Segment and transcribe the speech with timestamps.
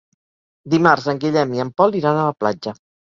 [0.73, 2.75] Dimarts en Guillem i en Pol iran a la platja.